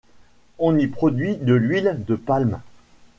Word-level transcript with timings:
On 0.57 0.79
y 0.79 0.87
produit 0.87 1.37
de 1.37 1.53
l'huile 1.53 2.03
de 2.07 2.15
palme. 2.15 2.59